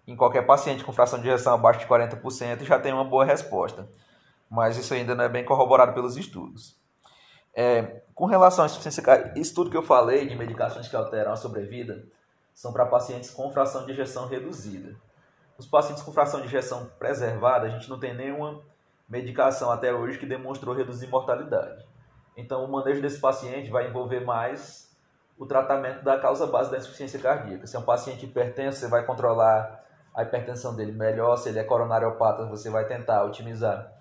em 0.06 0.16
qualquer 0.16 0.46
paciente 0.46 0.84
com 0.84 0.94
fração 0.94 1.20
de 1.20 1.28
injeção 1.28 1.54
abaixo 1.54 1.80
de 1.80 1.88
40% 1.88 2.62
e 2.62 2.66
já 2.66 2.80
tem 2.80 2.94
uma 2.94 3.04
boa 3.04 3.26
resposta. 3.26 3.90
Mas 4.50 4.78
isso 4.78 4.94
ainda 4.94 5.16
não 5.16 5.24
é 5.24 5.30
bem 5.30 5.44
corroborado 5.44 5.94
pelos 5.94 6.18
estudos. 6.18 6.78
É, 7.54 8.02
com 8.16 8.26
relação 8.26 8.64
à 8.64 8.68
insuficiência 8.68 9.04
cardíaca, 9.04 9.40
isso 9.40 9.54
tudo 9.54 9.70
que 9.70 9.78
eu 9.78 9.84
falei 9.84 10.28
de 10.28 10.36
medicações 10.36 10.88
que 10.88 10.96
alteram 10.96 11.32
a 11.32 11.36
sobrevida 11.36 12.04
são 12.54 12.72
para 12.72 12.86
pacientes 12.86 13.32
com 13.32 13.52
fração 13.52 13.86
de 13.86 13.92
injeção 13.92 14.28
reduzida. 14.28 14.96
Os 15.58 15.68
pacientes 15.68 16.04
com 16.04 16.12
fração 16.12 16.42
de 16.42 16.48
injeção 16.48 16.90
preservada, 16.98 17.68
a 17.68 17.70
gente 17.70 17.90
não 17.90 18.00
tem 18.00 18.14
nenhuma 18.16 18.62
medicação 19.08 19.72
até 19.72 19.94
hoje 19.94 20.18
que 20.18 20.26
demonstrou 20.26 20.76
reduzir 20.76 21.08
mortalidade. 21.08 21.86
Então, 22.36 22.66
o 22.66 22.72
manejo 22.72 23.02
desse 23.02 23.20
paciente 23.20 23.70
vai 23.70 23.88
envolver 23.88 24.22
mais 24.22 24.92
o 25.38 25.46
tratamento 25.46 26.04
da 26.04 26.20
causa 26.20 26.48
base 26.48 26.72
da 26.72 26.78
insuficiência 26.78 27.20
cardíaca. 27.20 27.68
Se 27.68 27.76
é 27.76 27.80
um 27.80 27.84
paciente 27.84 28.26
hipertenso, 28.26 28.80
você 28.80 28.88
vai 28.88 29.06
controlar 29.06 29.84
a 30.14 30.24
hipertensão 30.24 30.76
dele 30.76 30.92
melhor. 30.92 31.38
Se 31.38 31.50
ele 31.50 31.60
é 31.60 31.64
coronariopata, 31.64 32.46
você 32.46 32.70
vai 32.70 32.86
tentar 32.86 33.24
otimizar 33.24 33.92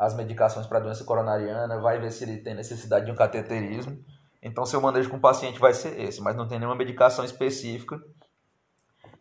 as 0.00 0.14
medicações 0.14 0.66
para 0.66 0.80
doença 0.80 1.04
coronariana, 1.04 1.78
vai 1.78 2.00
ver 2.00 2.10
se 2.10 2.24
ele 2.24 2.38
tem 2.38 2.54
necessidade 2.54 3.04
de 3.04 3.12
um 3.12 3.14
cateterismo. 3.14 4.02
Então, 4.42 4.64
seu 4.64 4.80
manejo 4.80 5.10
com 5.10 5.18
o 5.18 5.20
paciente 5.20 5.60
vai 5.60 5.74
ser 5.74 6.00
esse, 6.00 6.22
mas 6.22 6.34
não 6.34 6.48
tem 6.48 6.58
nenhuma 6.58 6.74
medicação 6.74 7.22
específica 7.22 8.00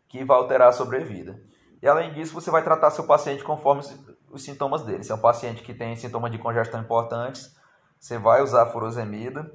que 0.08 0.24
vai 0.24 0.38
alterar 0.38 0.70
a 0.70 0.72
sobrevida. 0.72 1.38
E 1.82 1.88
além 1.88 2.14
disso, 2.14 2.34
você 2.34 2.50
vai 2.50 2.64
tratar 2.64 2.92
seu 2.92 3.06
paciente 3.06 3.44
conforme 3.44 3.84
os 4.32 4.42
sintomas 4.42 4.84
dele. 4.84 5.04
Se 5.04 5.12
é 5.12 5.16
um 5.16 5.20
paciente 5.20 5.64
que 5.64 5.74
tem 5.74 5.98
sintomas 5.98 6.32
de 6.32 6.38
congestão 6.38 6.80
importantes, 6.80 7.54
você 8.00 8.18
vai 8.18 8.42
usar 8.42 8.66
furosemida 8.68 9.52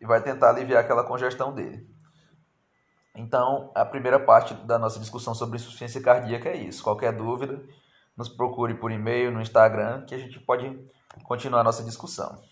e 0.00 0.06
vai 0.06 0.22
tentar 0.22 0.50
aliviar 0.50 0.84
aquela 0.84 1.02
congestão 1.02 1.52
dele. 1.52 1.84
Então, 3.12 3.72
a 3.74 3.84
primeira 3.84 4.20
parte 4.20 4.54
da 4.54 4.78
nossa 4.78 5.00
discussão 5.00 5.34
sobre 5.34 5.56
insuficiência 5.56 6.00
cardíaca 6.00 6.48
é 6.48 6.58
isso. 6.58 6.80
Qualquer 6.80 7.12
dúvida, 7.12 7.60
nos 8.16 8.28
procure 8.28 8.74
por 8.74 8.90
e-mail, 8.90 9.30
no 9.30 9.40
Instagram, 9.40 10.04
que 10.06 10.14
a 10.14 10.18
gente 10.18 10.38
pode 10.40 10.78
continuar 11.24 11.60
a 11.60 11.64
nossa 11.64 11.82
discussão. 11.82 12.49